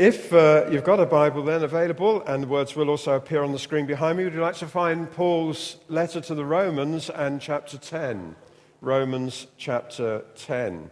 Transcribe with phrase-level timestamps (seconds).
[0.00, 3.52] If uh, you've got a Bible then available, and the words will also appear on
[3.52, 7.38] the screen behind me, would you like to find Paul's letter to the Romans and
[7.38, 8.34] chapter 10?
[8.80, 10.90] Romans chapter 10.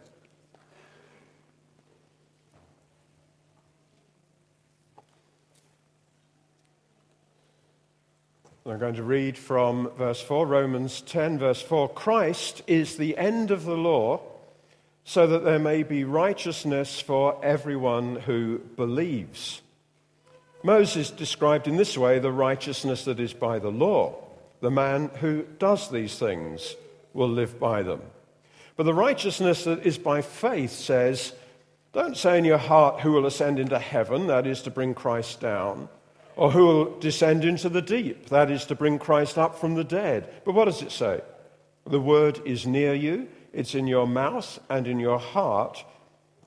[8.66, 11.88] I'm going to read from verse 4, Romans 10, verse 4.
[11.88, 14.20] Christ is the end of the law
[15.09, 19.62] so that there may be righteousness for everyone who believes.
[20.62, 24.22] Moses described in this way the righteousness that is by the law.
[24.61, 26.76] The man who does these things
[27.14, 28.02] will live by them.
[28.76, 31.32] But the righteousness that is by faith says,
[31.94, 35.41] Don't say in your heart who will ascend into heaven, that is to bring Christ
[35.41, 35.88] down,
[36.36, 39.84] or who will descend into the deep, that is to bring Christ up from the
[39.84, 40.28] dead.
[40.44, 41.22] But what does it say?
[41.86, 45.84] The word is near you it's in your mouth and in your heart.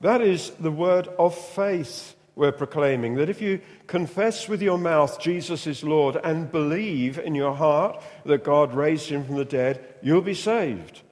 [0.00, 3.16] That is the word of faith we're proclaiming.
[3.16, 8.02] That if you confess with your mouth Jesus is Lord and believe in your heart
[8.24, 11.02] that God raised him from the dead, you'll be saved.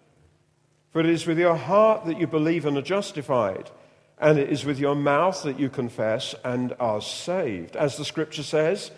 [0.90, 3.70] For it is with your heart that you believe and are justified,
[4.18, 7.76] and it is with your mouth that you confess and are saved.
[7.76, 8.90] As the scripture says,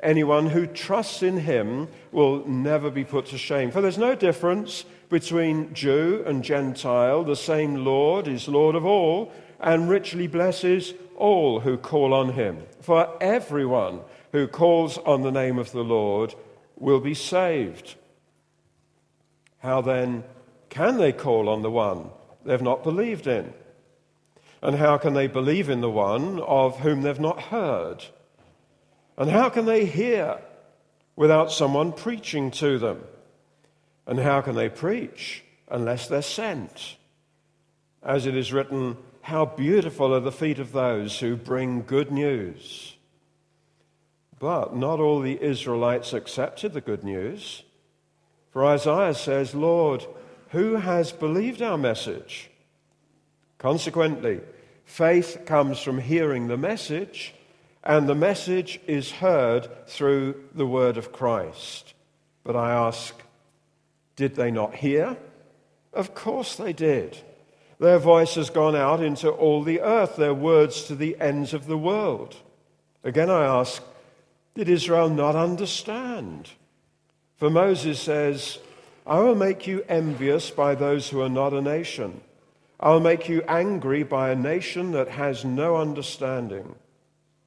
[0.00, 3.70] anyone who trusts in him will never be put to shame.
[3.70, 9.32] For there's no difference between Jew and Gentile, the same Lord is Lord of all
[9.60, 12.62] and richly blesses all who call on him.
[12.80, 14.00] For everyone
[14.32, 16.34] who calls on the name of the Lord
[16.76, 17.96] will be saved.
[19.58, 20.24] How then
[20.68, 22.10] can they call on the one
[22.44, 23.52] they've not believed in?
[24.62, 28.04] And how can they believe in the one of whom they've not heard?
[29.16, 30.38] And how can they hear
[31.16, 33.02] without someone preaching to them?
[34.08, 36.96] And how can they preach unless they're sent?
[38.02, 42.96] As it is written, How beautiful are the feet of those who bring good news.
[44.38, 47.64] But not all the Israelites accepted the good news.
[48.50, 50.06] For Isaiah says, Lord,
[50.50, 52.50] who has believed our message?
[53.58, 54.40] Consequently,
[54.86, 57.34] faith comes from hearing the message,
[57.84, 61.92] and the message is heard through the word of Christ.
[62.42, 63.14] But I ask,
[64.18, 65.16] did they not hear?
[65.92, 67.16] Of course they did.
[67.78, 71.66] Their voice has gone out into all the earth, their words to the ends of
[71.66, 72.34] the world.
[73.04, 73.80] Again, I ask,
[74.56, 76.50] did Israel not understand?
[77.36, 78.58] For Moses says,
[79.06, 82.20] I will make you envious by those who are not a nation.
[82.80, 86.74] I will make you angry by a nation that has no understanding.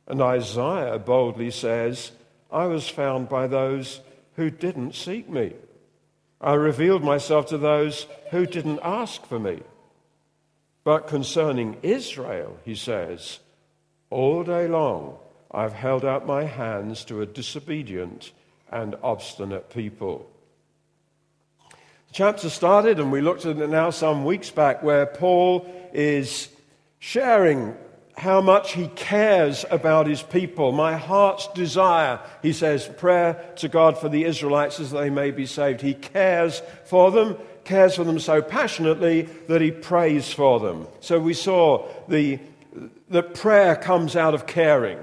[0.07, 2.13] And Isaiah boldly says,
[2.49, 3.99] I was found by those
[4.37, 5.51] who didn't seek me.
[6.41, 9.61] I revealed myself to those who didn't ask for me.
[10.83, 13.39] But concerning Israel, he says,
[14.09, 15.17] all day long
[15.51, 18.31] I've held out my hands to a disobedient
[18.71, 20.27] and obstinate people.
[22.07, 26.49] The chapter started, and we looked at it now some weeks back, where Paul is
[26.99, 27.75] sharing
[28.21, 30.71] how much he cares about his people.
[30.71, 35.47] My heart's desire, he says, prayer to God for the Israelites as they may be
[35.47, 35.81] saved.
[35.81, 40.87] He cares for them, cares for them so passionately that he prays for them.
[40.99, 42.37] So we saw the,
[43.09, 44.99] that prayer comes out of caring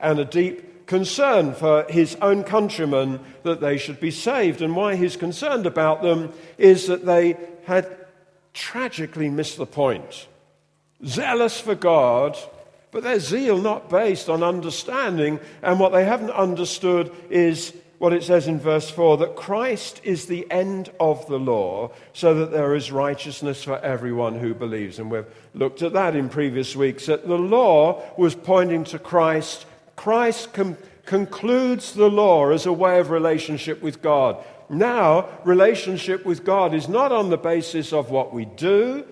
[0.00, 4.62] and a deep concern for his own countrymen that they should be saved.
[4.62, 7.94] And why he's concerned about them is that they had
[8.54, 10.26] tragically missed the point.
[11.04, 12.38] Zealous for God,
[12.92, 18.22] but their zeal not based on understanding, and what they haven't understood is what it
[18.22, 22.74] says in verse 4 that Christ is the end of the law, so that there
[22.74, 24.98] is righteousness for everyone who believes.
[24.98, 29.66] And we've looked at that in previous weeks, that the law was pointing to Christ.
[29.96, 30.76] Christ com-
[31.06, 34.42] concludes the law as a way of relationship with God.
[34.68, 39.04] Now, relationship with God is not on the basis of what we do,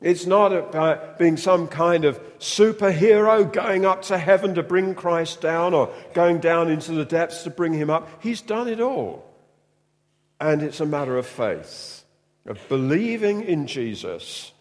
[0.00, 5.40] it's not about being some kind of superhero going up to heaven to bring Christ
[5.40, 8.08] down or going down into the depths to bring him up.
[8.22, 9.24] He's done it all.
[10.38, 12.04] And it's a matter of faith,
[12.44, 14.52] of believing in Jesus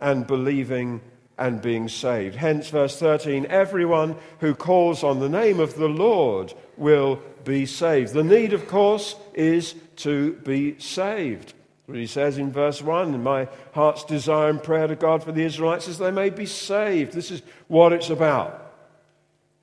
[0.00, 1.00] and believing
[1.36, 2.36] and being saved.
[2.36, 8.12] Hence, verse 13 everyone who calls on the name of the Lord will be saved.
[8.12, 11.54] The need, of course, is to be saved.
[11.86, 15.44] What he says in verse 1 My heart's desire and prayer to God for the
[15.44, 17.12] Israelites is they may be saved.
[17.12, 18.62] This is what it's about.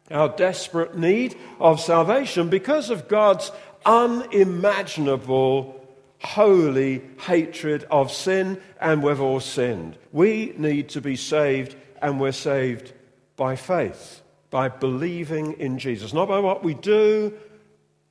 [0.10, 3.52] Our desperate need of salvation because of God's
[3.86, 5.86] unimaginable,
[6.22, 9.98] holy hatred of sin, and we've all sinned.
[10.12, 12.94] We need to be saved, and we're saved
[13.36, 14.24] by faith.
[14.54, 16.14] by believing in Jesus.
[16.14, 17.34] Not by what we do,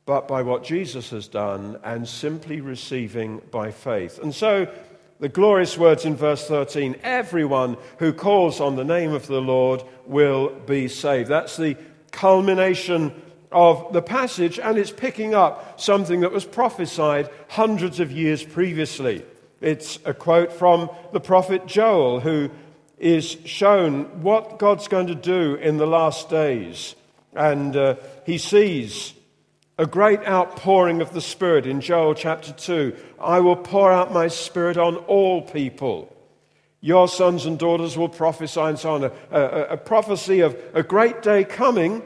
[0.04, 4.18] but by what Jesus has done and simply receiving by faith.
[4.18, 4.72] And so,
[5.20, 9.82] the glorious words in verse 13 everyone who calls on the name of the Lord
[10.04, 11.28] will be saved.
[11.28, 11.76] That's the
[12.10, 13.12] culmination
[13.52, 19.24] of the passage, and it's picking up something that was prophesied hundreds of years previously.
[19.60, 22.50] It's a quote from the prophet Joel, who
[22.98, 26.96] is shown what God's going to do in the last days.
[27.34, 27.96] And uh,
[28.26, 29.14] he sees
[29.78, 32.94] a great outpouring of the Spirit in Joel chapter 2.
[33.20, 36.14] I will pour out my Spirit on all people.
[36.80, 39.04] Your sons and daughters will prophesy, and so on.
[39.04, 42.02] A, a, a prophecy of a great day coming.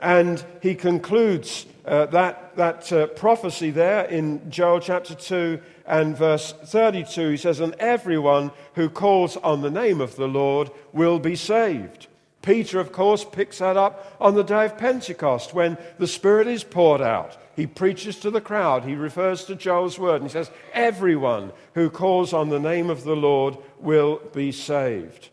[0.00, 6.52] And he concludes uh, that, that uh, prophecy there in Joel chapter 2 and verse
[6.52, 7.30] 32.
[7.30, 12.08] He says, And everyone who calls on the name of the Lord will be saved.
[12.44, 16.62] Peter, of course, picks that up on the day of Pentecost when the Spirit is
[16.62, 17.38] poured out.
[17.56, 18.84] He preaches to the crowd.
[18.84, 23.04] He refers to Joel's word and he says, Everyone who calls on the name of
[23.04, 25.30] the Lord will be saved.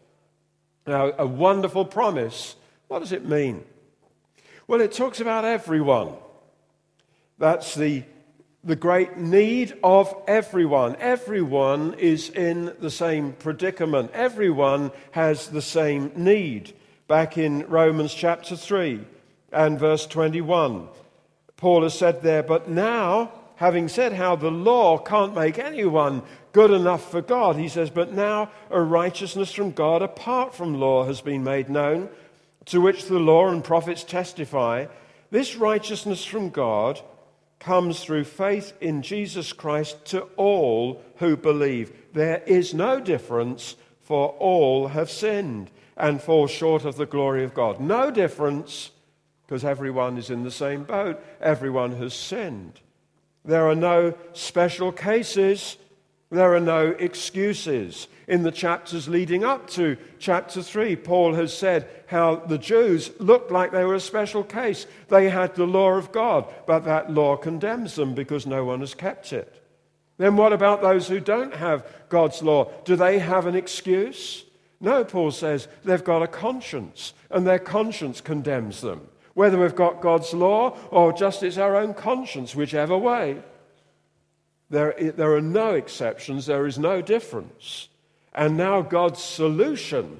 [0.87, 2.55] Now, a wonderful promise.
[2.87, 3.65] What does it mean?
[4.65, 6.13] Well, it talks about everyone.
[7.37, 8.03] That's the,
[8.63, 10.95] the great need of everyone.
[10.95, 16.73] Everyone is in the same predicament, everyone has the same need
[17.11, 19.01] back in Romans chapter 3
[19.51, 20.87] and verse 21.
[21.57, 26.21] Paul has said there, but now, having said how the law can't make anyone
[26.53, 31.03] good enough for God, he says, but now a righteousness from God apart from law
[31.03, 32.07] has been made known,
[32.67, 34.85] to which the law and prophets testify.
[35.31, 37.01] This righteousness from God
[37.59, 41.91] comes through faith in Jesus Christ to all who believe.
[42.13, 45.69] There is no difference, for all have sinned
[46.01, 47.79] and fall short of the glory of God.
[47.79, 48.91] No difference,
[49.45, 51.23] because everyone is in the same boat.
[51.39, 52.79] Everyone has sinned.
[53.45, 55.77] There are no special cases.
[56.31, 58.07] There are no excuses.
[58.27, 63.51] In the chapters leading up to chapter 3, Paul has said how the Jews looked
[63.51, 64.87] like they were a special case.
[65.09, 68.95] They had the law of God, but that law condemns them because no one has
[68.95, 69.53] kept it.
[70.17, 72.71] Then what about those who don't have God's law?
[72.85, 74.45] Do they have an excuse?
[74.81, 79.07] No, Paul says they've got a conscience, and their conscience condemns them.
[79.35, 83.41] Whether we've got God's law or just it's our own conscience, whichever way.
[84.69, 87.89] There, there are no exceptions, there is no difference.
[88.33, 90.19] And now God's solution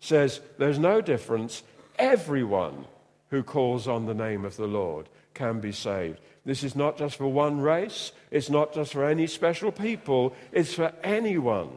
[0.00, 1.62] says there's no difference.
[1.98, 2.86] Everyone
[3.30, 6.18] who calls on the name of the Lord can be saved.
[6.44, 10.74] This is not just for one race, it's not just for any special people, it's
[10.74, 11.70] for anyone.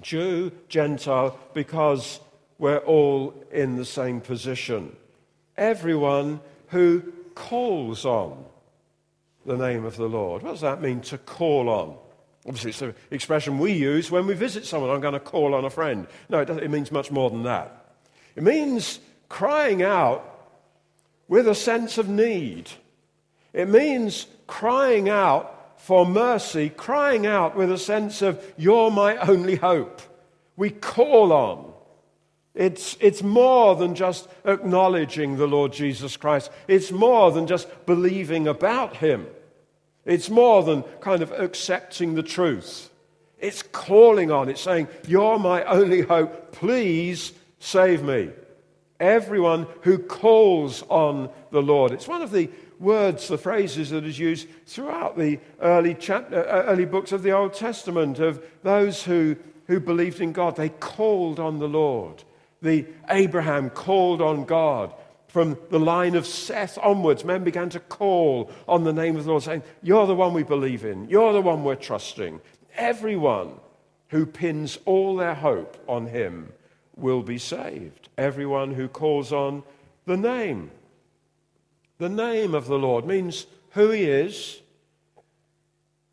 [0.00, 2.20] Jew, Gentile, because
[2.58, 4.96] we're all in the same position.
[5.56, 7.02] Everyone who
[7.34, 8.44] calls on
[9.46, 10.42] the name of the Lord.
[10.42, 11.96] What does that mean to call on?
[12.46, 14.90] Obviously, it's an expression we use when we visit someone.
[14.90, 16.06] I'm going to call on a friend.
[16.28, 17.94] No, it, it means much more than that.
[18.36, 20.24] It means crying out
[21.28, 22.70] with a sense of need.
[23.52, 29.56] It means crying out for mercy, crying out with a sense of, You're my only
[29.56, 30.02] hope.
[30.56, 31.72] We call on.
[32.54, 38.48] It's, it's more than just acknowledging the Lord Jesus Christ, it's more than just believing
[38.48, 39.26] about him.
[40.04, 42.90] It's more than kind of accepting the truth.
[43.38, 46.52] It's calling on, it's saying, You're my only hope.
[46.52, 48.30] Please save me.
[48.98, 51.92] Everyone who calls on the Lord.
[51.92, 56.64] It's one of the words, the phrases that is used throughout the early, chapter, uh,
[56.64, 60.56] early books of the Old Testament of those who, who believed in God.
[60.56, 62.24] They called on the Lord.
[62.62, 64.92] The Abraham called on God.
[65.28, 69.30] From the line of Seth onwards, men began to call on the name of the
[69.30, 71.08] Lord, saying, You're the one we believe in.
[71.08, 72.40] You're the one we're trusting.
[72.76, 73.52] Everyone
[74.08, 76.52] who pins all their hope on him
[76.96, 78.08] will be saved.
[78.16, 79.62] Everyone who calls on
[80.06, 80.70] the name
[81.98, 84.60] the name of the Lord means who he is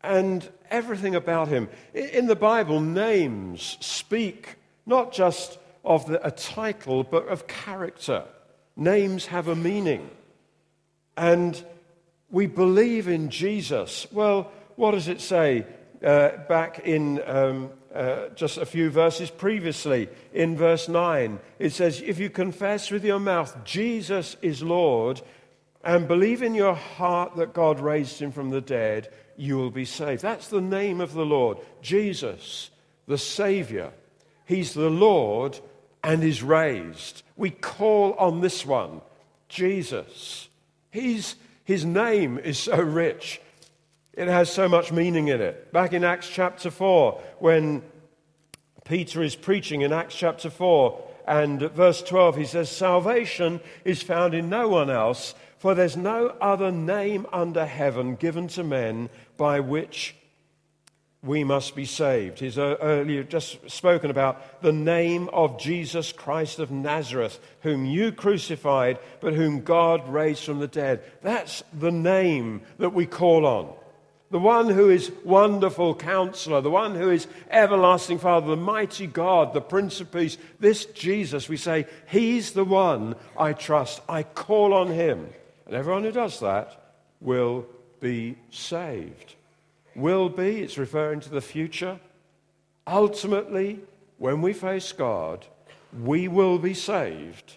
[0.02, 1.68] and everything about him.
[1.94, 8.24] In the Bible, names speak not just of the, a title, but of character.
[8.76, 10.10] Names have a meaning.
[11.16, 11.62] And
[12.30, 14.06] we believe in Jesus.
[14.12, 15.66] Well, what does it say
[16.04, 20.08] uh, back in um, uh, just a few verses previously?
[20.34, 25.22] In verse 9, it says, If you confess with your mouth Jesus is Lord
[25.86, 29.84] and believe in your heart that God raised him from the dead, you will be
[29.84, 30.20] saved.
[30.20, 32.70] That's the name of the Lord, Jesus,
[33.06, 33.92] the Savior.
[34.46, 35.60] He's the Lord
[36.02, 37.22] and is raised.
[37.36, 39.00] We call on this one,
[39.48, 40.48] Jesus.
[40.90, 43.40] He's, his name is so rich,
[44.12, 45.72] it has so much meaning in it.
[45.72, 47.82] Back in Acts chapter 4, when
[48.84, 54.32] Peter is preaching in Acts chapter 4, and verse 12, he says, Salvation is found
[54.32, 59.60] in no one else, for there's no other name under heaven given to men by
[59.60, 60.14] which
[61.22, 62.38] we must be saved.
[62.38, 68.12] He's uh, earlier just spoken about the name of Jesus Christ of Nazareth, whom you
[68.12, 71.02] crucified, but whom God raised from the dead.
[71.22, 73.74] That's the name that we call on.
[74.30, 79.52] The one who is wonderful counselor, the one who is everlasting Father, the mighty God,
[79.52, 80.36] the Prince of Peace.
[80.58, 84.00] This Jesus, we say, He's the one I trust.
[84.08, 85.28] I call on Him.
[85.66, 87.66] And everyone who does that will
[88.00, 89.34] be saved
[89.96, 91.98] will be, it's referring to the future.
[92.86, 93.80] Ultimately,
[94.18, 95.46] when we face God,
[96.02, 97.56] we will be saved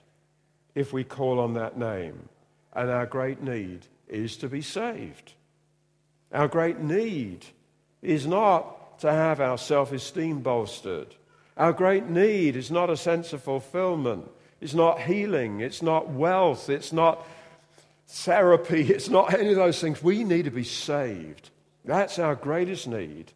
[0.73, 2.29] if we call on that name.
[2.73, 5.33] And our great need is to be saved.
[6.31, 7.45] Our great need
[8.01, 11.15] is not to have our self esteem bolstered.
[11.57, 14.29] Our great need is not a sense of fulfillment.
[14.61, 15.59] It's not healing.
[15.59, 16.69] It's not wealth.
[16.69, 17.25] It's not
[18.09, 18.81] therapy.
[18.93, 20.03] It's not any of those things.
[20.03, 21.49] We need to be saved.
[21.85, 23.31] That's our greatest need.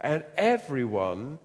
[0.00, 1.38] And everyone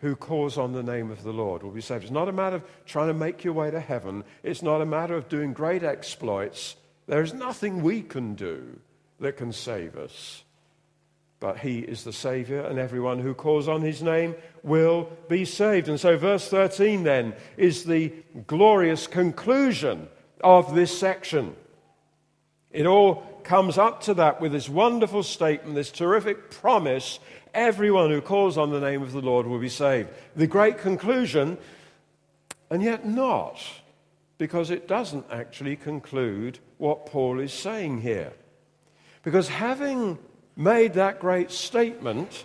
[0.00, 2.04] who calls on the name of the Lord will be saved.
[2.04, 4.86] It's not a matter of trying to make your way to heaven, it's not a
[4.86, 6.76] matter of doing great exploits.
[7.06, 8.78] There is nothing we can do
[9.18, 10.44] that can save us.
[11.40, 15.88] But he is the Savior, and everyone who calls on his name will be saved.
[15.88, 18.12] And so, verse 13 then is the
[18.46, 20.08] glorious conclusion
[20.42, 21.56] of this section.
[22.70, 27.18] It all comes up to that with this wonderful statement, this terrific promise
[27.54, 30.10] everyone who calls on the name of the Lord will be saved.
[30.36, 31.58] The great conclusion,
[32.70, 33.58] and yet not,
[34.36, 38.32] because it doesn't actually conclude what Paul is saying here.
[39.22, 40.18] Because having
[40.56, 42.44] made that great statement,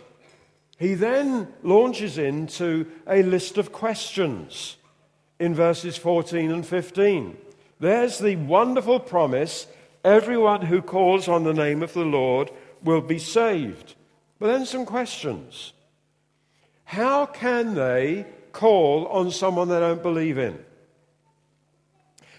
[0.77, 4.77] he then launches into a list of questions
[5.39, 7.37] in verses 14 and 15.
[7.79, 9.67] There's the wonderful promise
[10.03, 12.51] Everyone who calls on the name of the Lord
[12.83, 13.95] will be saved.
[14.37, 15.73] But then some questions.
[16.83, 20.59] How can they call on someone they don't believe in?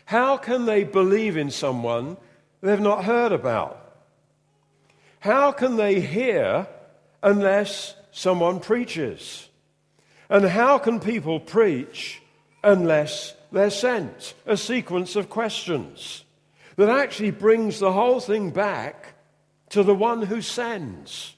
[0.04, 2.18] How can they believe in someone
[2.60, 3.80] they've not heard about?
[5.20, 6.66] How can they hear
[7.22, 9.48] unless someone preaches?
[10.28, 12.20] And how can people preach
[12.62, 14.34] unless they're sent?
[14.44, 16.24] A sequence of questions
[16.76, 19.14] that actually brings the whole thing back
[19.70, 21.34] to the one who sends.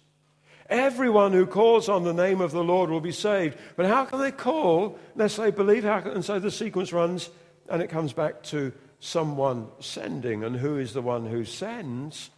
[0.69, 3.57] Everyone who calls on the name of the Lord will be saved.
[3.76, 5.85] But how can they call unless they believe?
[5.85, 7.31] How can, and so the sequence runs
[7.69, 10.43] and it comes back to someone sending.
[10.45, 12.31] And who is the one who sends?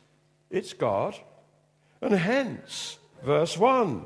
[0.50, 1.17] It's God.
[2.00, 4.05] And hence, verse 1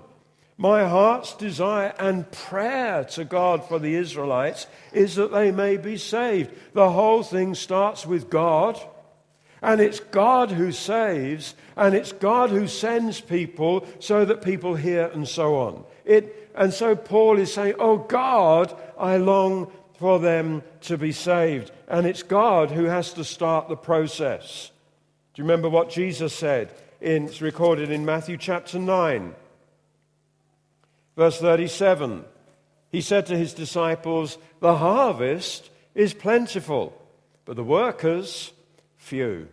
[0.57, 5.97] my heart's desire and prayer to God for the Israelites is that they may be
[5.97, 6.51] saved.
[6.75, 8.79] The whole thing starts with God,
[9.63, 15.07] and it's God who saves, and it's God who sends people so that people hear
[15.07, 15.85] and so on.
[16.05, 21.71] It, and so Paul is saying, Oh God, I long for them to be saved.
[21.89, 24.71] And it's God who has to start the process.
[25.33, 26.75] Do you remember what Jesus said?
[27.01, 29.35] In, it's recorded in Matthew chapter 9.
[31.17, 32.25] Verse 37
[32.91, 37.01] He said to his disciples, The harvest is plentiful,
[37.45, 38.53] but the workers
[38.97, 39.49] few.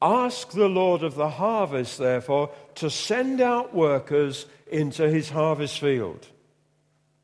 [0.00, 6.28] Ask the Lord of the harvest, therefore, to send out workers into his harvest field.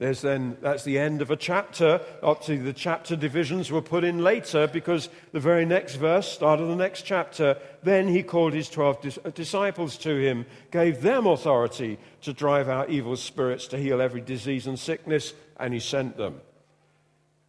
[0.02, 2.00] There's then, that's the end of a chapter.
[2.24, 6.66] Obviously, the chapter divisions were put in later because the very next verse, start of
[6.66, 12.00] the next chapter, then he called his 12 uh, disciples to him, gave them authority
[12.22, 16.40] to drive out evil spirits, to heal every disease and sickness, and he sent them.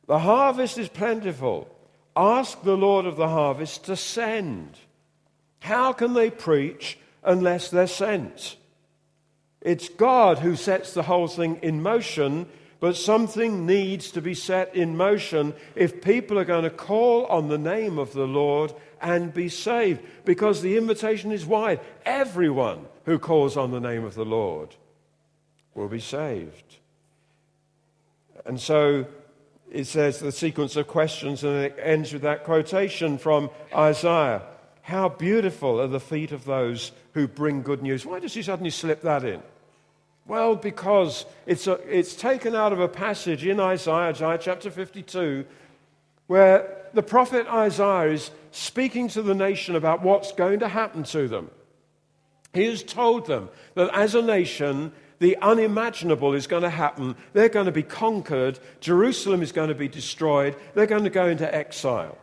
[0.06, 1.68] The harvest is plentiful.
[2.16, 4.78] Ask the Lord of the harvest to send.
[5.62, 8.58] How can they preach unless they're sent?
[9.64, 12.48] It's God who sets the whole thing in motion,
[12.82, 17.48] but something needs to be set in motion if people are going to call on
[17.48, 21.80] the name of the Lord and be saved, because the invitation is wide.
[22.06, 24.76] Everyone who calls on the name of the Lord
[25.76, 26.78] will be saved.
[28.46, 29.06] And so
[29.72, 34.42] it says the sequence of questions, and it ends with that quotation from Isaiah
[34.82, 38.06] How beautiful are the feet of those who bring good news.
[38.06, 39.42] Why does he suddenly slip that in?
[40.26, 45.46] Well, because it's, a, it's taken out of a passage in Isaiah, Isaiah chapter 52,
[46.28, 51.28] where the prophet Isaiah is speaking to the nation about what's going to happen to
[51.28, 51.52] them.
[52.54, 57.16] He has told them that as a nation, the unimaginable is going to happen.
[57.34, 58.60] They're going to be conquered.
[58.80, 60.56] Jerusalem is going to be destroyed.
[60.74, 62.18] They're going to go into exile.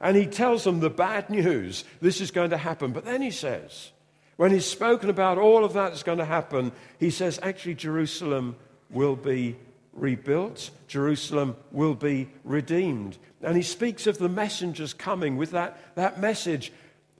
[0.00, 2.92] And he tells them the bad news this is going to happen.
[2.92, 3.92] But then he says,
[4.36, 8.56] when he's spoken about all of that that's going to happen, he says, actually, Jerusalem
[8.90, 9.56] will be
[9.94, 13.16] rebuilt, Jerusalem will be redeemed.
[13.42, 16.72] And he speaks of the messengers coming with that, that message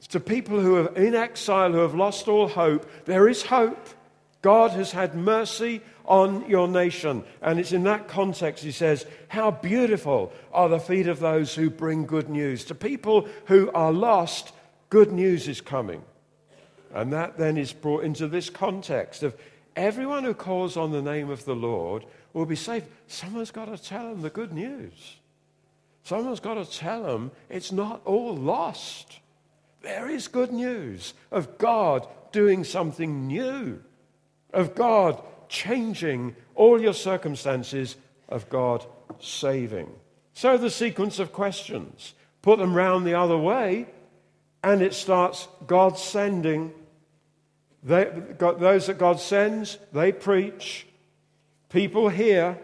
[0.08, 2.88] to people who are in exile, who have lost all hope.
[3.06, 3.88] There is hope.
[4.42, 7.24] God has had mercy on your nation.
[7.40, 11.70] And it's in that context he says, How beautiful are the feet of those who
[11.70, 12.64] bring good news.
[12.66, 14.52] To people who are lost,
[14.90, 16.02] good news is coming.
[16.96, 19.36] And that then is brought into this context of
[19.76, 22.86] everyone who calls on the name of the Lord will be saved.
[23.06, 25.16] Someone's got to tell them the good news.
[26.04, 29.20] Someone's got to tell them it's not all lost.
[29.82, 33.82] There is good news of God doing something new,
[34.54, 37.96] of God changing all your circumstances,
[38.30, 38.86] of God
[39.20, 39.90] saving.
[40.32, 43.84] So the sequence of questions put them round the other way,
[44.64, 46.72] and it starts God sending
[47.86, 50.88] they, those that God sends, they preach.
[51.68, 52.58] People hear.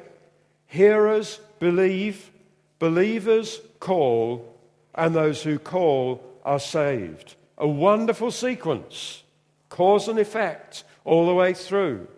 [0.67, 2.33] Hearers believe.
[2.81, 4.59] Believers call.
[4.97, 7.37] And those who call are saved.
[7.57, 9.23] A wonderful sequence.
[9.69, 12.09] Cause and effect all the way through.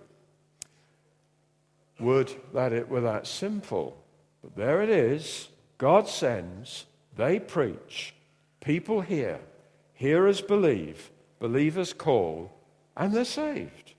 [2.01, 3.99] Would that it were that simple.
[4.43, 5.49] But there it is.
[5.77, 6.87] God sends.
[7.17, 8.15] They preach.
[8.61, 9.41] People hear.
[9.93, 11.11] Hearers believe.
[11.39, 12.54] Believers call
[12.97, 13.95] and they're saved.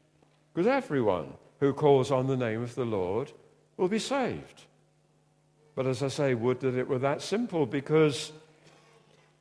[0.53, 3.31] Because everyone who calls on the name of the Lord
[3.77, 4.63] will be saved.
[5.75, 8.31] But as I say, would that it were that simple because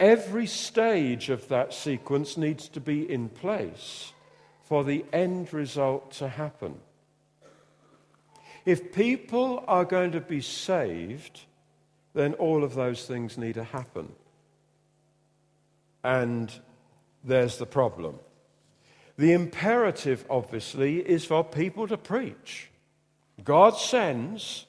[0.00, 4.12] every stage of that sequence needs to be in place
[4.64, 6.74] for the end result to happen.
[8.64, 11.42] If people are going to be saved,
[12.14, 14.10] then all of those things need to happen.
[16.02, 16.52] And
[17.22, 18.18] there's the problem.
[19.16, 22.70] The imperative, obviously, is for people to preach.
[23.44, 24.66] God sends,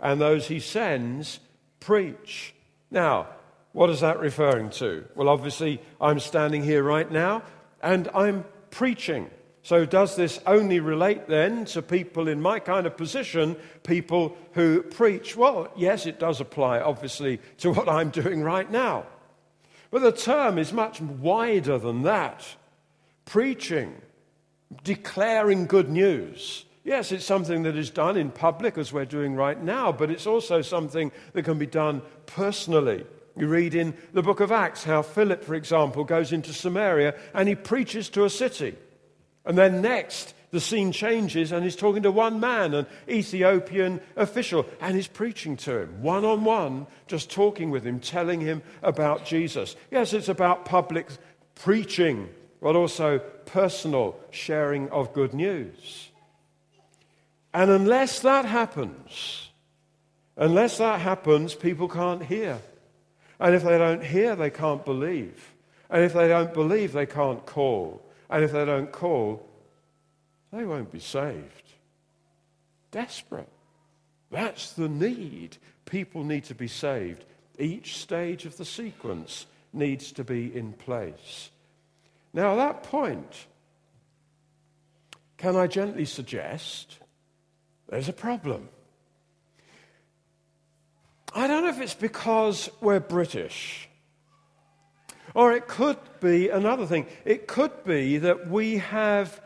[0.00, 1.40] and those he sends
[1.80, 2.54] preach.
[2.90, 3.28] Now,
[3.72, 5.04] what is that referring to?
[5.14, 7.42] Well, obviously, I'm standing here right now
[7.82, 9.30] and I'm preaching.
[9.62, 14.82] So, does this only relate then to people in my kind of position, people who
[14.82, 15.36] preach?
[15.36, 19.06] Well, yes, it does apply, obviously, to what I'm doing right now.
[19.90, 22.46] But the term is much wider than that
[23.24, 23.94] preaching,
[24.82, 26.64] declaring good news.
[26.84, 30.26] Yes, it's something that is done in public as we're doing right now, but it's
[30.26, 33.06] also something that can be done personally.
[33.36, 37.48] You read in the book of Acts how Philip, for example, goes into Samaria and
[37.48, 38.76] he preaches to a city.
[39.46, 44.66] And then next, the scene changes and he's talking to one man, an Ethiopian official,
[44.80, 49.24] and he's preaching to him, one on one, just talking with him, telling him about
[49.24, 49.74] Jesus.
[49.90, 51.08] Yes, it's about public
[51.56, 52.28] preaching
[52.64, 56.08] but also personal sharing of good news.
[57.52, 59.50] And unless that happens,
[60.34, 62.58] unless that happens, people can't hear.
[63.38, 65.52] And if they don't hear, they can't believe.
[65.90, 68.02] And if they don't believe, they can't call.
[68.30, 69.46] And if they don't call,
[70.50, 71.74] they won't be saved.
[72.90, 73.52] Desperate.
[74.30, 75.58] That's the need.
[75.84, 77.26] People need to be saved.
[77.58, 81.50] Each stage of the sequence needs to be in place.
[82.34, 83.46] Now, at that point,
[85.38, 86.98] can I gently suggest
[87.88, 88.68] there's a problem?
[91.32, 93.88] I don't know if it's because we're British.
[95.32, 97.06] Or it could be another thing.
[97.24, 99.40] It could be that we have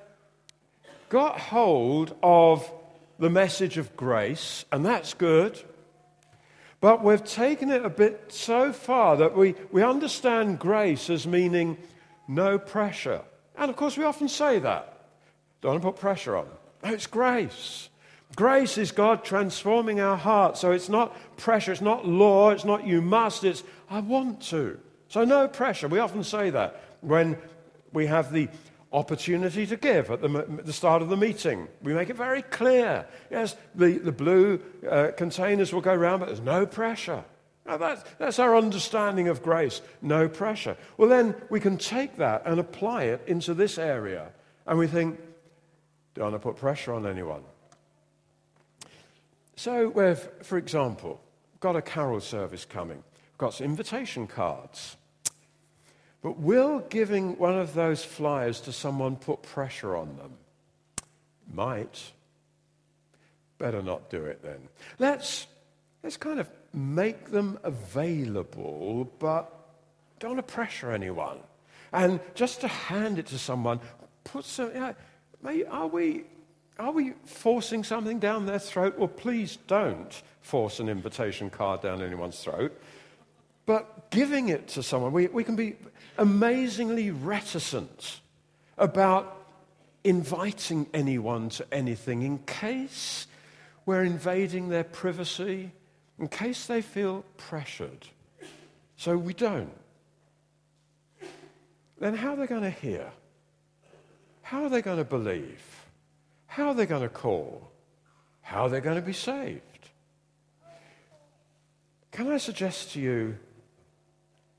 [1.10, 2.70] got hold of
[3.18, 5.62] the message of grace, and that's good.
[6.80, 11.76] But we've taken it a bit so far that we, we understand grace as meaning
[12.28, 13.22] no pressure.
[13.56, 15.06] And of course, we often say that.
[15.60, 16.46] Don't want to put pressure on.
[16.84, 17.88] No, it's grace.
[18.36, 20.60] Grace is God transforming our hearts.
[20.60, 24.78] So it's not pressure, it's not law, it's not you must, it's I want to.
[25.08, 25.88] So no pressure.
[25.88, 27.38] We often say that when
[27.92, 28.48] we have the
[28.92, 30.28] opportunity to give at the,
[30.64, 31.68] the start of the meeting.
[31.82, 33.06] We make it very clear.
[33.30, 37.24] Yes, the, the blue uh, containers will go around, but there's no pressure.
[37.68, 39.82] Now that's, that's our understanding of grace.
[40.00, 40.76] No pressure.
[40.96, 44.30] Well, then we can take that and apply it into this area.
[44.66, 45.20] And we think,
[46.14, 47.42] Don't want to put pressure on anyone.
[49.54, 51.20] So, we've, for example,
[51.60, 54.96] got a carol service coming, we've got some invitation cards.
[56.22, 60.32] But will giving one of those flyers to someone put pressure on them?
[61.52, 62.12] Might.
[63.58, 64.68] Better not do it then.
[64.98, 65.46] Let's,
[66.02, 69.52] let's kind of make them available, but
[70.18, 71.38] don't want to pressure anyone.
[71.92, 73.80] And just to hand it to someone,
[74.24, 74.94] put some, you know,
[75.70, 76.24] are we,
[76.78, 78.98] are we forcing something down their throat?
[78.98, 82.78] Well, please don't force an invitation card down anyone's throat.
[83.66, 85.76] But giving it to someone, we, we can be
[86.16, 88.20] amazingly reticent
[88.76, 89.46] about
[90.04, 93.26] inviting anyone to anything in case
[93.84, 95.72] we're invading their privacy,
[96.18, 98.06] in case they feel pressured.
[98.96, 99.72] So we don't.
[102.00, 103.10] Then how are they going to hear?
[104.42, 105.62] How are they going to believe?
[106.46, 107.70] How are they going to call?
[108.42, 109.62] How are they going to be saved?
[112.10, 113.38] Can I suggest to you,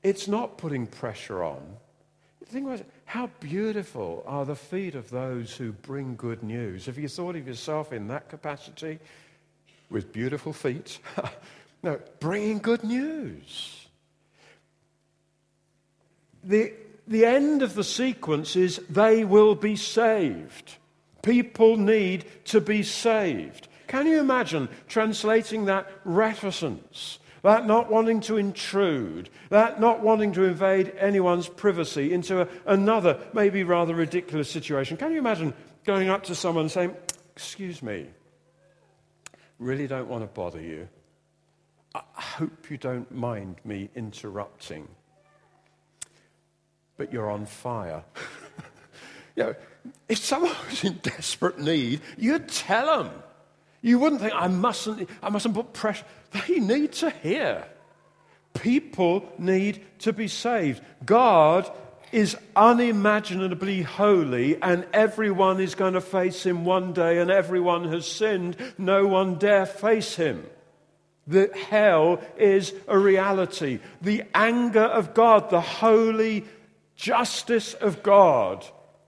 [0.02, 1.60] it's not putting pressure on.
[2.46, 2.86] Think about.
[3.04, 6.86] How beautiful are the feet of those who bring good news.
[6.86, 9.00] Have you thought of yourself in that capacity
[9.90, 10.98] with beautiful feet?
[11.82, 13.88] no, bringing good news.
[16.42, 16.72] The,
[17.06, 20.76] the end of the sequence is they will be saved.
[21.22, 23.68] People need to be saved.
[23.88, 30.44] Can you imagine translating that reticence that not wanting to intrude, that not wanting to
[30.44, 34.96] invade anyone's privacy into a, another, maybe rather ridiculous situation.
[34.96, 36.94] Can you imagine going up to someone and saying,
[37.34, 38.06] Excuse me,
[39.60, 40.88] really don't want to bother you.
[41.94, 44.88] I hope you don't mind me interrupting.
[46.96, 48.02] But you're on fire.
[49.36, 49.54] you know,
[50.08, 53.12] if someone was in desperate need, you'd tell them.
[53.82, 56.04] You wouldn't think, I mustn't, I mustn't put pressure.
[56.32, 57.66] They need to hear.
[58.54, 60.82] People need to be saved.
[61.04, 61.70] God
[62.12, 68.06] is unimaginably holy, and everyone is going to face him one day, and everyone has
[68.06, 68.56] sinned.
[68.78, 70.46] No one dare face him.
[71.26, 73.78] That hell is a reality.
[74.02, 76.44] The anger of God, the holy
[76.96, 78.66] justice of God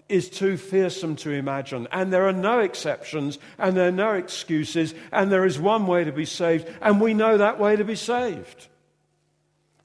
[0.09, 1.89] is too fearsome to imagine.
[1.91, 6.05] And there are no exceptions, and there are no excuses, and there is one way
[6.05, 8.69] to be saved, and we know that way to be saved.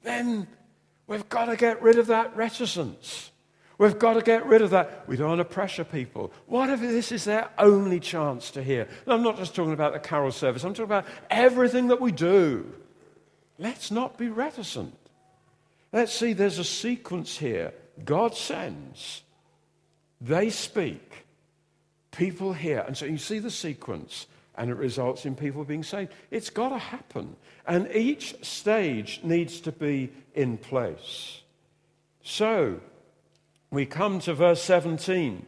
[0.04, 0.48] Then
[1.08, 3.32] we've got to get rid of that reticence.
[3.78, 5.08] We've got to get rid of that.
[5.08, 6.32] We don't want to pressure people.
[6.48, 8.88] What if this is their only chance to hear?
[9.06, 12.12] And I'm not just talking about the carol service, I'm talking about everything that we
[12.12, 12.72] do.
[13.60, 14.96] Let's not be reticent.
[15.92, 17.74] Let's see, there's a sequence here.
[18.04, 19.24] God sends
[20.20, 21.26] they speak,
[22.12, 22.80] people hear.
[22.80, 26.12] And so you see the sequence, and it results in people being saved.
[26.32, 27.36] It's got to happen.
[27.66, 31.42] And each stage needs to be in place.
[32.24, 32.82] So
[33.70, 35.46] we come to verse 17,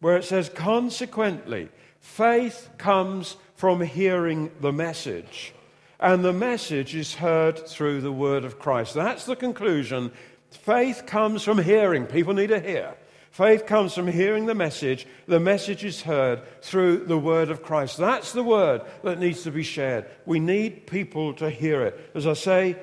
[0.00, 1.70] where it says, Consequently,
[2.00, 5.54] faith comes from hearing the message.
[5.98, 8.94] And the message is heard through the word of Christ.
[8.94, 10.12] That's the conclusion.
[10.50, 12.06] Faith comes from hearing.
[12.06, 12.94] People need to hear.
[13.30, 15.06] Faith comes from hearing the message.
[15.26, 17.96] The message is heard through the word of Christ.
[17.96, 20.06] That's the word that needs to be shared.
[20.26, 22.10] We need people to hear it.
[22.14, 22.76] As I say,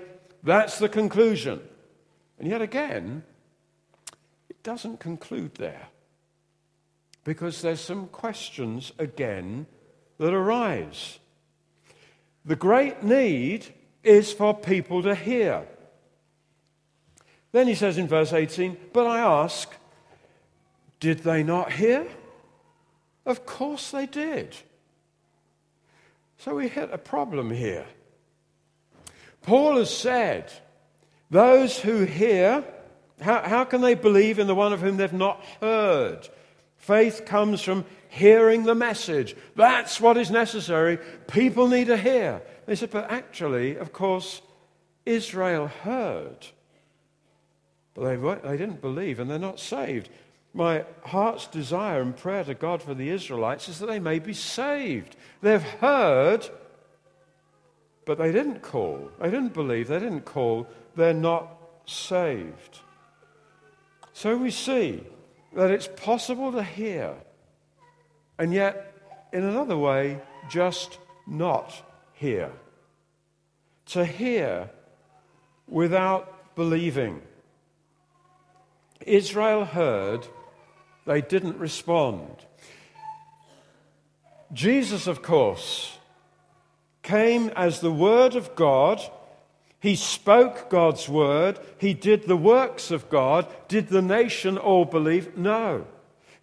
[0.44, 1.60] that's the conclusion.
[2.40, 3.24] And yet again,
[4.50, 5.90] it doesn't conclude there.
[7.26, 9.68] Because there's some questions again
[10.18, 11.20] that arise.
[12.46, 13.66] The great need
[14.02, 15.68] is for people to hear.
[17.52, 19.70] Then he says in verse 18, But I ask,
[21.00, 22.08] did they not hear?
[23.26, 24.56] Of course they did.
[26.38, 27.86] So we hit a problem here.
[29.42, 30.52] Paul has said,
[31.30, 32.64] those who hear,
[33.22, 36.28] how, how can they believe in the one of whom they've not heard?
[36.78, 39.36] Faith comes from hearing the message.
[39.56, 41.00] That's what is necessary.
[41.28, 42.42] People need to hear.
[42.66, 44.42] They said, but actually, of course,
[45.06, 46.48] Israel heard.
[47.94, 50.10] But they, they didn't believe and they're not saved.
[50.58, 54.34] My heart's desire and prayer to God for the Israelites is that they may be
[54.34, 55.16] saved.
[55.40, 56.50] They've heard,
[58.06, 59.12] but they didn't call.
[59.22, 59.88] They didn't believe.
[59.88, 60.68] They didn't call.
[60.96, 62.80] They're not saved.
[64.14, 65.04] So we see
[65.54, 67.14] that it's possible to hear,
[68.40, 68.96] and yet,
[69.32, 72.52] in another way, just not hear.
[73.90, 74.72] To hear
[75.68, 77.22] without believing.
[79.02, 80.28] Israel heard
[81.08, 82.46] they didn't respond.
[84.54, 85.98] Jesus, of course,
[87.02, 89.02] came as the Word of God.
[89.80, 91.60] He spoke God's Word.
[91.80, 93.48] He did the works of God.
[93.68, 95.38] Did the nation all believe?
[95.38, 95.86] No.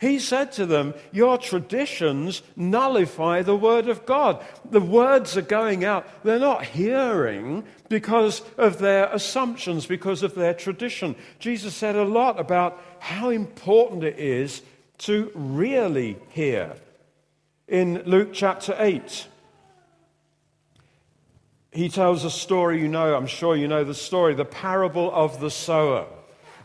[0.00, 4.44] He said to them, Your traditions nullify the word of God.
[4.68, 6.07] The words are going out.
[6.24, 11.14] They're not hearing because of their assumptions, because of their tradition.
[11.38, 14.62] Jesus said a lot about how important it is
[14.98, 16.74] to really hear.
[17.68, 19.28] In Luke chapter 8,
[21.72, 25.40] he tells a story you know, I'm sure you know the story, the parable of
[25.40, 26.07] the sower.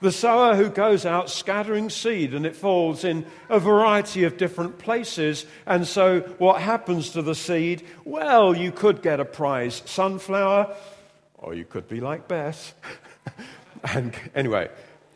[0.02, 4.80] The sower who goes out scattering seed and it falls in a variety of different
[4.80, 5.46] places.
[5.66, 7.86] And so, what happens to the seed?
[8.06, 10.76] Well, you could get a prize sunflower,
[11.38, 12.74] or you could be like Beth.
[13.94, 14.70] and anyway,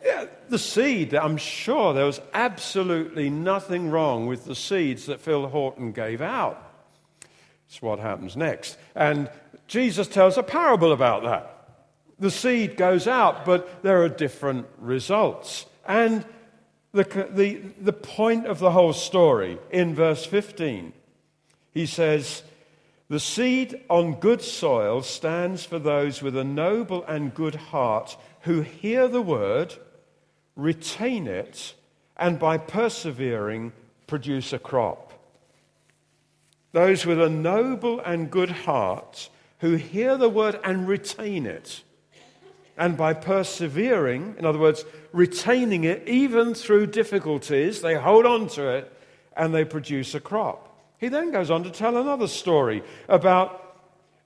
[0.04, 5.48] yeah, the seed, I'm sure there was absolutely nothing wrong with the seeds that Phil
[5.48, 6.72] Horton gave out.
[7.68, 8.76] It's what happens next.
[8.94, 9.30] And
[9.66, 11.53] Jesus tells a parable about that.
[12.18, 15.66] The seed goes out, but there are different results.
[15.86, 16.24] And
[16.92, 20.92] the, the, the point of the whole story in verse 15,
[21.72, 22.42] he says,
[23.08, 28.60] The seed on good soil stands for those with a noble and good heart who
[28.60, 29.74] hear the word,
[30.54, 31.74] retain it,
[32.16, 33.72] and by persevering
[34.06, 35.12] produce a crop.
[36.70, 41.82] Those with a noble and good heart who hear the word and retain it
[42.76, 48.68] and by persevering, in other words, retaining it even through difficulties, they hold on to
[48.68, 48.92] it
[49.36, 50.70] and they produce a crop.
[50.98, 53.60] He then goes on to tell another story about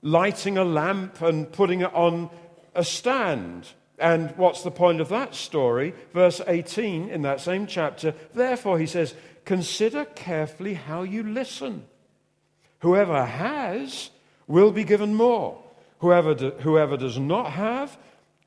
[0.01, 2.29] lighting a lamp and putting it on
[2.73, 3.67] a stand.
[3.97, 5.93] And what's the point of that story?
[6.13, 8.13] Verse 18 in that same chapter.
[8.33, 9.13] Therefore, he says,
[9.45, 11.85] Consider carefully how you listen.
[12.79, 14.09] Whoever has
[14.47, 15.61] will be given more.
[15.99, 17.97] Whoever, do, whoever does not have,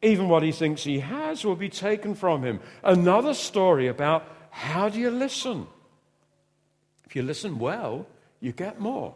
[0.02, 2.60] even what he thinks he has will be taken from him.
[2.82, 5.66] Another story about how do you listen?
[7.06, 8.06] If you listen well,
[8.40, 9.14] you get more.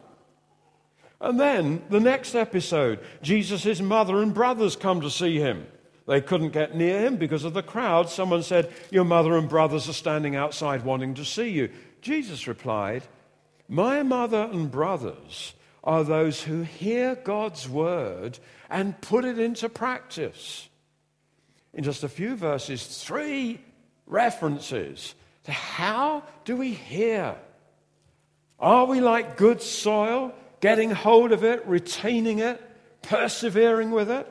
[1.20, 5.66] And then the next episode, Jesus' mother and brothers come to see him.
[6.06, 8.08] They couldn't get near him because of the crowd.
[8.08, 11.70] Someone said, Your mother and brothers are standing outside wanting to see you.
[12.00, 13.02] Jesus replied,
[13.68, 18.38] My mother and brothers are those who hear God's word
[18.70, 20.68] and put it into practice
[21.76, 23.60] in just a few verses three
[24.06, 27.36] references to how do we hear?
[28.58, 32.60] Are we like good soil, getting hold of it, retaining it,
[33.02, 34.26] persevering with it,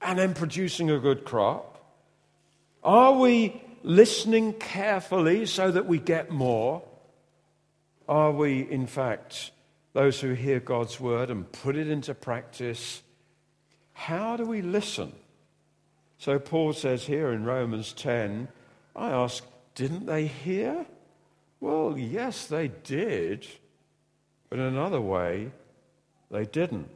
[0.00, 1.76] and then producing a good crop?
[2.84, 6.82] Are we listening carefully so that we get more?
[8.08, 9.50] Are we, in fact,
[9.92, 13.02] those who hear God's word and put it into practice?
[13.92, 15.12] How do we listen?
[16.20, 18.48] So Paul says here in Romans 10,
[18.94, 19.42] I ask,
[19.74, 20.84] didn't they hear?
[21.60, 23.46] Well, yes, they did.
[24.50, 25.50] But in another way,
[26.30, 26.90] they didn't.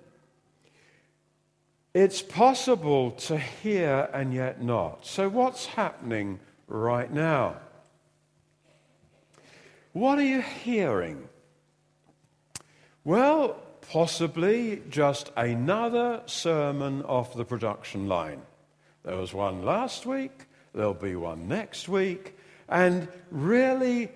[1.95, 5.07] It's possible to hear and yet not.
[5.07, 7.57] So, what's happening right now?
[9.95, 11.31] What are you hearing?
[13.05, 13.57] Well,
[13.91, 18.43] possibly just another sermon off the production line.
[19.05, 22.37] There was one last week, there'll be one next week.
[22.69, 24.11] And really,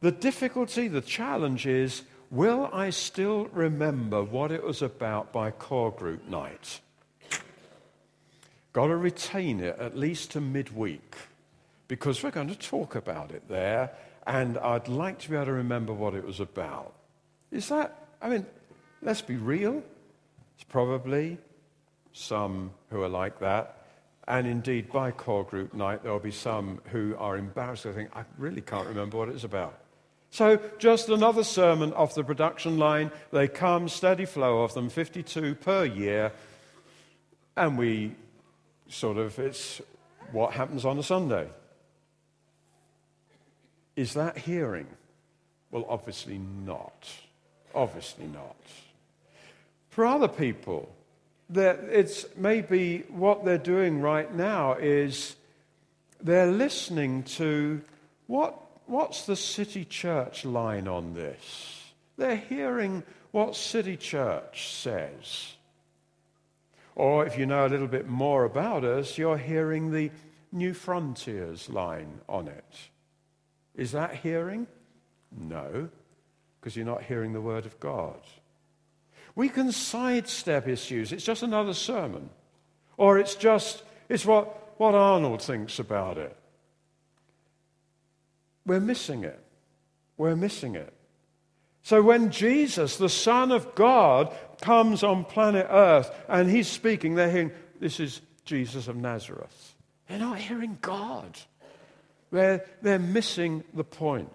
[0.00, 5.90] the difficulty, the challenge is will I still remember what it was about by core
[5.90, 6.80] group night?
[8.74, 11.16] Got to retain it at least to midweek
[11.88, 13.90] because we're going to talk about it there,
[14.26, 16.92] and I'd like to be able to remember what it was about.
[17.50, 18.44] Is that, I mean,
[19.00, 19.82] let's be real.
[20.54, 21.38] It's probably
[22.12, 23.77] some who are like that.
[24.28, 27.86] And indeed, by core group night, there will be some who are embarrassed.
[27.86, 29.80] I think, I really can't remember what it's about.
[30.30, 33.10] So, just another sermon off the production line.
[33.32, 36.32] They come, steady flow of them, 52 per year.
[37.56, 38.14] And we
[38.90, 39.80] sort of, it's
[40.30, 41.48] what happens on a Sunday.
[43.96, 44.88] Is that hearing?
[45.70, 47.08] Well, obviously not.
[47.74, 48.56] Obviously not.
[49.88, 50.94] For other people,
[51.50, 55.36] that it's maybe what they're doing right now is
[56.20, 57.80] they're listening to
[58.26, 61.92] what, what's the city church line on this?
[62.16, 65.52] They're hearing what city church says.
[66.94, 70.10] Or if you know a little bit more about us, you're hearing the
[70.54, 72.74] Newfrontiers line on it.
[73.74, 74.66] Is that hearing?
[75.30, 75.88] No.
[76.60, 78.20] because you're not hearing the word of God.
[79.38, 81.12] We can sidestep issues.
[81.12, 82.30] It's just another sermon.
[82.96, 86.36] Or it's just, it's what, what Arnold thinks about it.
[88.66, 89.38] We're missing it.
[90.16, 90.92] We're missing it.
[91.84, 97.30] So when Jesus, the Son of God, comes on planet Earth and he's speaking, they're
[97.30, 99.76] hearing, this is Jesus of Nazareth.
[100.08, 101.38] They're not hearing God.
[102.32, 104.32] They're, they're missing the point.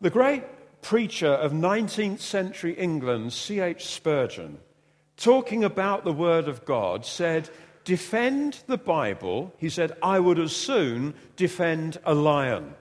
[0.00, 0.44] The great
[0.84, 3.86] preacher of 19th century England, C.H.
[3.86, 4.58] Spurgeon,
[5.16, 7.48] talking about the Word of God, said,
[7.84, 9.54] Defend the Bible.
[9.56, 12.74] He said, I would as soon defend a lion.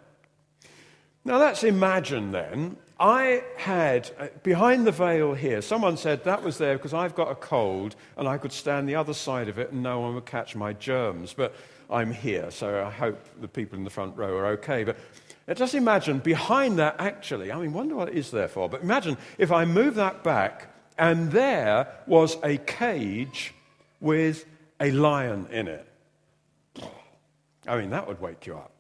[1.24, 6.58] Now let's imagine then, I had, uh, behind the veil here, someone said that was
[6.58, 9.72] there because I've got a cold and I could stand the other side of it
[9.72, 11.34] and no one would catch my germs.
[11.34, 11.56] But
[11.89, 14.84] I'm here, so I hope the people in the front row are okay.
[14.84, 14.98] But
[15.52, 18.70] just imagine behind that, actually, I mean, wonder what it is there for.
[18.70, 23.54] But imagine if I move that back and there was a cage
[24.00, 24.46] with
[24.80, 25.88] a lion in it.
[27.68, 28.72] I mean, that would wake you up.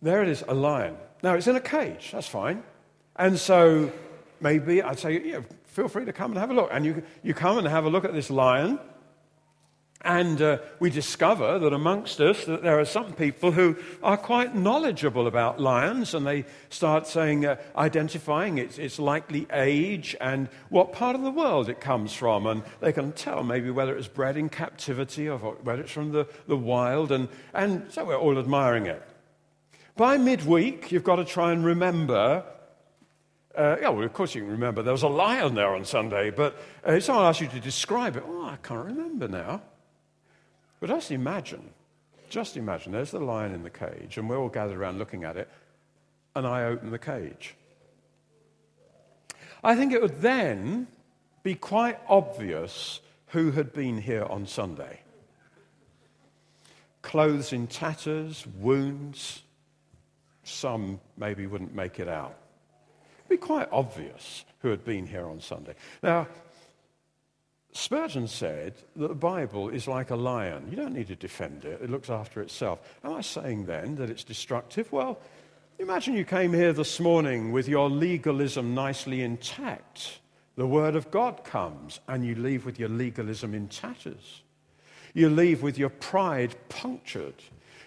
[0.00, 0.96] There it is, a lion.
[1.22, 2.62] Now, it's in a cage, that's fine.
[3.16, 3.90] And so
[4.40, 6.68] maybe I'd say, yeah, feel free to come and have a look.
[6.72, 8.78] And you, you come and have a look at this lion.
[10.02, 14.54] And uh, we discover that amongst us that there are some people who are quite
[14.54, 20.92] knowledgeable about lions, and they start saying, uh, identifying its, its likely age and what
[20.92, 24.36] part of the world it comes from, and they can tell maybe whether it's bred
[24.36, 28.86] in captivity or whether it's from the, the wild, and, and so we're all admiring
[28.86, 29.02] it.
[29.96, 32.44] By midweek, you've got to try and remember
[33.56, 36.30] uh, yeah, well, of course you can remember there was a lion there on Sunday,
[36.30, 36.56] but
[36.86, 39.62] uh, if someone asks you to describe it, oh, I can't remember now.
[40.80, 41.70] But just imagine,
[42.28, 45.36] just imagine, there's the lion in the cage, and we're all gathered around looking at
[45.36, 45.48] it,
[46.34, 47.54] and I open the cage.
[49.62, 50.86] I think it would then
[51.42, 55.00] be quite obvious who had been here on Sunday.
[57.02, 59.42] Clothes in tatters, wounds,
[60.44, 62.36] some maybe wouldn't make it out.
[63.18, 65.74] It'd be quite obvious who had been here on Sunday.
[66.02, 66.28] Now,
[67.72, 70.68] Spurgeon said that the Bible is like a lion.
[70.70, 72.80] You don't need to defend it, it looks after itself.
[73.04, 74.90] Am I saying then that it's destructive?
[74.90, 75.18] Well,
[75.78, 80.20] imagine you came here this morning with your legalism nicely intact.
[80.56, 84.42] The Word of God comes, and you leave with your legalism in tatters.
[85.14, 87.34] You leave with your pride punctured.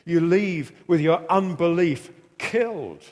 [0.06, 3.04] You leave with your unbelief killed.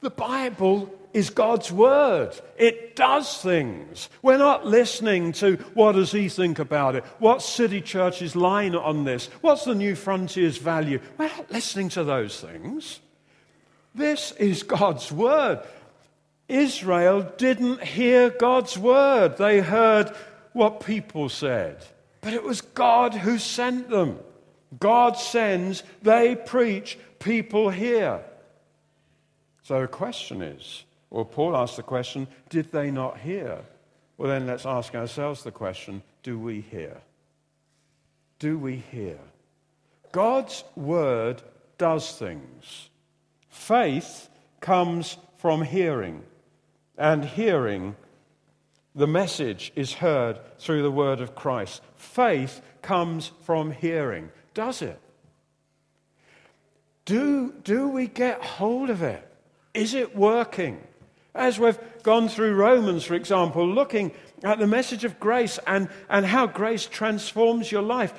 [0.00, 2.38] The Bible is God's word.
[2.56, 4.08] It does things.
[4.22, 7.04] We're not listening to what does he think about it?
[7.18, 9.26] What's City Church's line on this?
[9.40, 11.00] What's the Newfrontiers value?
[11.18, 13.00] We're not listening to those things.
[13.94, 15.60] This is God's word.
[16.48, 19.36] Israel didn't hear God's word.
[19.36, 20.14] They heard
[20.52, 21.84] what people said.
[22.20, 24.18] But it was God who sent them.
[24.78, 28.20] God sends, they preach, people hear.
[29.62, 33.60] So the question is well, Paul asked the question, did they not hear?
[34.16, 36.98] Well, then let's ask ourselves the question, do we hear?
[38.38, 39.18] Do we hear?
[40.12, 41.42] God's word
[41.78, 42.90] does things.
[43.48, 44.28] Faith
[44.60, 46.22] comes from hearing,
[46.96, 47.96] and hearing,
[48.94, 51.82] the message is heard through the word of Christ.
[51.96, 54.30] Faith comes from hearing.
[54.54, 55.00] Does it?
[57.04, 59.26] Do, do we get hold of it?
[59.72, 60.80] Is it working?
[61.34, 64.12] As we've gone through Romans, for example, looking
[64.42, 68.12] at the message of grace and, and how grace transforms your life.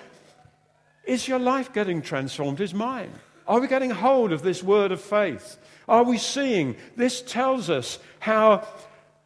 [1.04, 2.62] Is your life getting transformed?
[2.62, 3.12] Is mine?
[3.48, 5.58] Are we getting hold of this word of faith?
[5.88, 6.78] Are we seeing?
[6.96, 8.68] This tells us how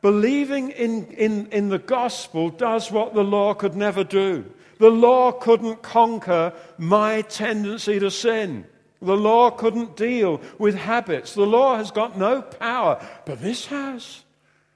[0.02, 4.46] believing in, in, in the gospel does what the law could never do.
[4.80, 8.66] The law couldn't conquer my tendency to sin.
[9.06, 11.34] The law couldn't deal with habits.
[11.34, 14.24] The law has got no power, but this has.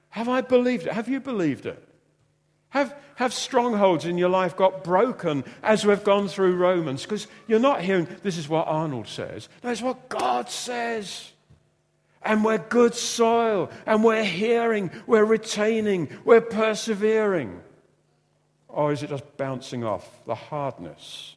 [0.10, 0.94] Have I believed it?
[0.94, 1.84] Have you believed it?
[2.70, 7.04] Have, have strongholds in your life got broken as we've gone through Romans?
[7.04, 9.50] Because you're not hearing, this is what Arnold says.
[9.64, 11.32] No, it's what God says.
[12.22, 17.62] And we're good soil, and we're hearing, we're retaining, we're persevering.
[18.68, 21.36] Or is it just bouncing off the hardness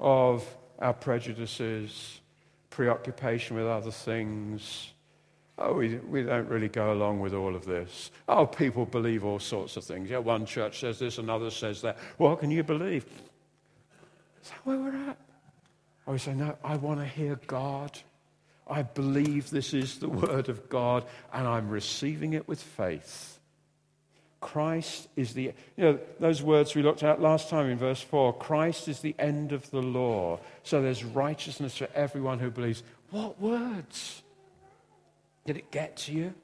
[0.00, 0.44] of
[0.82, 2.20] our prejudices,
[2.70, 4.92] preoccupation with other things.
[5.58, 8.10] Oh, we, we don't really go along with all of this.
[8.28, 10.10] Oh, people believe all sorts of things.
[10.10, 11.98] Yeah, one church says this, another says that.
[12.16, 13.04] What can you believe?
[14.42, 15.18] Is that where we're at?
[16.04, 17.96] Or we say, no, I want to hear God.
[18.66, 23.31] I believe this is the Word of God and I'm receiving it with faith.
[24.42, 28.34] Christ is the, you know, those words we looked at last time in verse 4
[28.34, 30.38] Christ is the end of the law.
[30.64, 32.82] So there's righteousness for everyone who believes.
[33.10, 34.22] What words?
[35.46, 36.34] Did it get to you?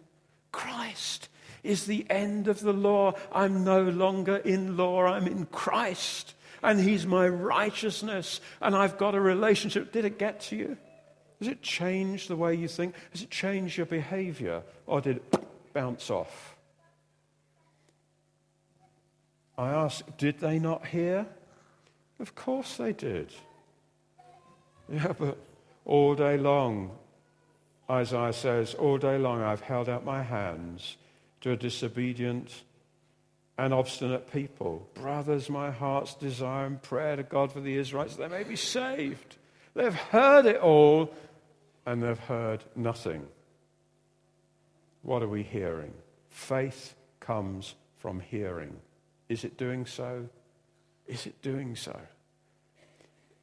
[0.53, 1.29] Christ
[1.63, 3.15] is the end of the law.
[3.33, 6.35] I'm no longer in law, I'm in Christ.
[6.63, 8.41] And He's my righteousness.
[8.61, 9.93] And I've got a relationship.
[9.93, 10.77] Did it get to you?
[11.41, 12.95] Does it change the way you think?
[13.13, 14.63] Does it change your behavior?
[14.87, 15.35] Or did it
[15.73, 16.58] bounce off?
[19.59, 21.27] I ask, did they not hear?
[22.21, 23.33] Of course they did.
[24.89, 25.37] Yeah, but
[25.85, 26.93] all day long,
[27.91, 30.97] Isaiah says, all day long I've held out my hands
[31.41, 32.63] to a disobedient
[33.59, 34.89] and obstinate people.
[34.95, 39.37] Brothers, my heart's desire and prayer to God for the Israelites, they may be saved.
[39.75, 41.13] They've heard it all
[41.85, 43.27] and they've heard nothing.
[45.03, 45.93] What are we hearing?
[46.29, 48.77] Faith comes from hearing.
[49.29, 50.29] Is it doing so?
[51.07, 51.99] Is it doing so?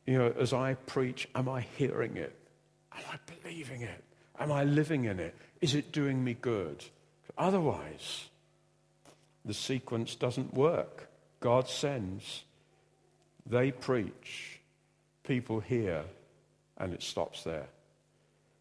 [0.06, 2.36] You know, as I preach, am I hearing it?
[2.94, 4.04] Am I believing it?
[4.40, 5.36] Am I living in it?
[5.62, 6.84] Is it doing me good?
[7.38, 8.30] Otherwise,
[9.44, 11.10] the sequence doesn't work.
[11.40, 12.44] God sends,
[13.46, 14.60] they preach,
[15.24, 16.04] people hear,
[16.78, 17.68] and it stops there.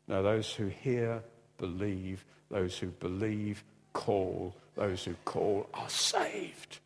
[0.08, 1.22] Now, those who hear,
[1.58, 6.78] believe, those who believe, call, those who call are saved.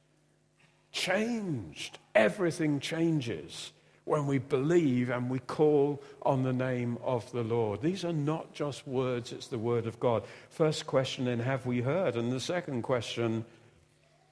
[0.93, 1.99] Changed.
[2.15, 3.73] Everything changes
[4.09, 7.83] when we believe and we call on the name of the Lord.
[7.83, 10.25] These are not just words, it's the word of God.
[10.49, 12.17] First question then, have we heard?
[12.17, 13.45] And the second question,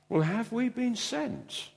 [0.09, 1.69] well, have we been sent?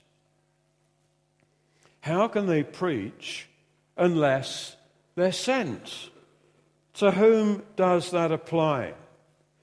[2.00, 3.48] How can they preach
[3.96, 4.76] unless
[5.14, 6.10] they're sent?
[6.94, 8.94] To whom does that apply?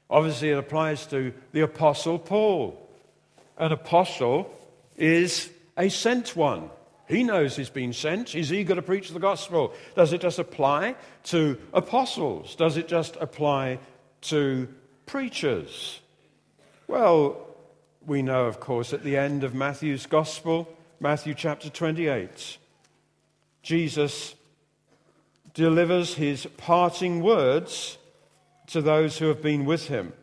[0.09, 2.83] Obviously, it applies to the Apostle Paul.
[3.57, 4.53] An apostle
[4.97, 6.69] is a sent one.
[7.07, 8.29] He knows he's been sent.
[8.29, 9.73] He's eager to preach the gospel.
[9.95, 10.95] Does it just apply
[11.25, 12.55] to apostles?
[12.55, 13.79] Does it just apply
[14.21, 14.67] to
[15.05, 16.01] preachers?
[16.87, 17.47] Well,
[18.05, 20.67] we know, of course, at the end of Matthew's gospel,
[20.99, 22.57] Matthew chapter 28,
[23.61, 24.35] Jesus
[25.53, 27.97] delivers his parting words
[28.67, 30.13] to those who have been with him.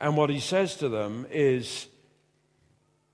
[0.00, 1.86] And what he says to them is,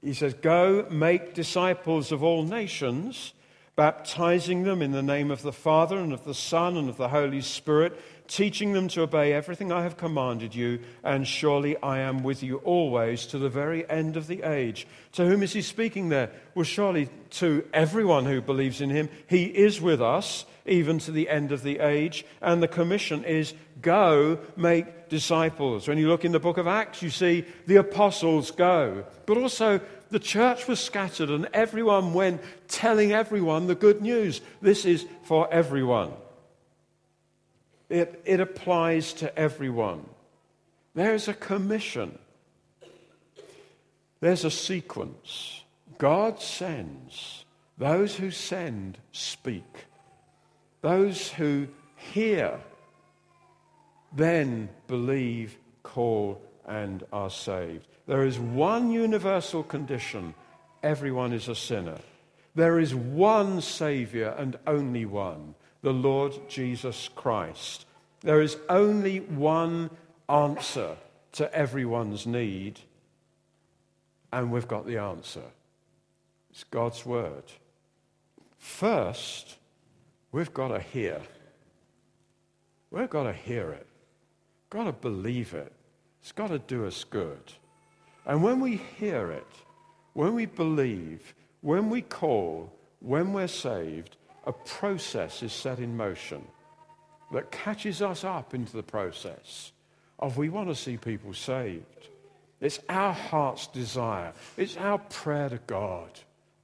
[0.03, 3.33] he says, Go make disciples of all nations,
[3.77, 7.09] baptizing them in the name of the Father and of the Son and of the
[7.09, 12.23] Holy Spirit, teaching them to obey everything I have commanded you, and surely I am
[12.23, 14.87] with you always to the very end of the age.
[15.13, 16.31] To whom is he speaking there?
[16.55, 19.09] Well, surely to everyone who believes in him.
[19.27, 22.25] He is with us even to the end of the age.
[22.41, 25.89] And the commission is go make disciples.
[25.89, 29.05] When you look in the book of Acts, you see the apostles go.
[29.27, 34.41] But also, the church was scattered and everyone went telling everyone the good news.
[34.61, 36.13] This is for everyone.
[37.89, 40.05] It, it applies to everyone.
[40.95, 42.19] There's a commission,
[44.21, 45.63] there's a sequence.
[45.99, 47.45] God sends.
[47.77, 49.87] Those who send speak.
[50.81, 52.59] Those who hear
[54.13, 57.87] then believe, call, and are saved.
[58.07, 60.35] There is one universal condition
[60.83, 61.99] everyone is a sinner.
[62.55, 67.87] There is one Savior and only one, the Lord Jesus Christ.
[68.21, 69.91] There is only one
[70.29, 70.97] answer
[71.33, 72.81] to everyone's need,
[74.33, 75.45] and we've got the answer.
[76.51, 77.45] It's God's Word.
[78.59, 79.58] First,
[80.31, 81.21] We've got to hear.
[82.91, 83.87] We've got to hear it.
[84.71, 85.73] Got to believe it.
[86.21, 87.53] It's got to do us good.
[88.27, 89.47] And when we hear it,
[90.13, 96.45] when we believe, when we call, when we're saved, a process is set in motion
[97.33, 99.73] that catches us up into the process
[100.19, 102.09] of we want to see people saved.
[102.61, 104.33] It's our heart's desire.
[104.57, 106.11] It's our prayer to God.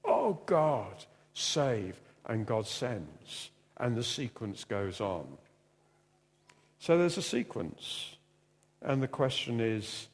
[0.04, 5.26] Oh God, save, and God sends and the sequence goes on.
[6.78, 8.16] So there's a sequence.
[8.82, 10.08] And the question is,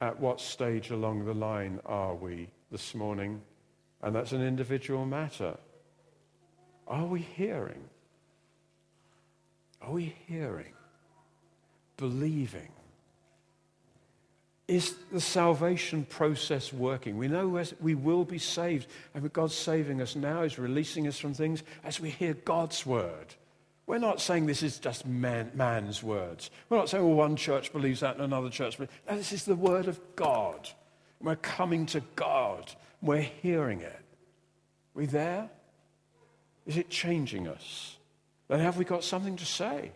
[0.00, 3.42] at what stage along the line are we this morning?
[4.02, 5.56] And that's an individual matter.
[6.86, 7.84] Are we hearing?
[9.82, 10.72] Are we hearing?
[11.96, 12.72] Believing?
[14.68, 17.16] Is the salvation process working?
[17.18, 20.42] We know we will be saved, and God's saving us now.
[20.42, 23.34] He's releasing us from things as we hear God's word.
[23.86, 26.50] We're not saying this is just man, man's words.
[26.68, 29.44] We're not saying, well, one church believes that and another church believes no, This is
[29.44, 30.68] the word of God.
[31.20, 32.72] We're coming to God.
[33.00, 33.92] We're hearing it.
[34.96, 35.48] Are we there?
[36.66, 37.96] Is it changing us?
[38.48, 39.92] Then have we got something to say?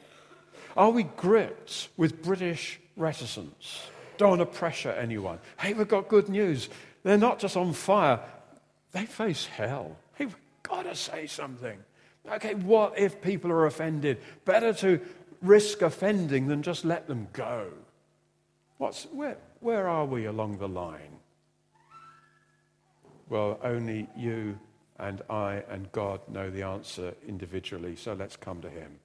[0.77, 3.89] Are we gripped with British reticence?
[4.21, 5.39] Don't want to pressure anyone.
[5.59, 6.69] Hey, we've got good news.
[7.05, 8.21] They're not just on fire,
[8.93, 9.97] they face hell.
[10.15, 11.79] Hey, we've got to say something.
[12.31, 14.19] Okay, what if people are offended?
[14.45, 15.01] Better to
[15.41, 17.69] risk offending than just let them go.
[18.77, 21.17] What's, where, where are we along the line?
[23.31, 24.59] Well, only you
[24.99, 28.99] and I and God know the answer individually, so let's come to Him.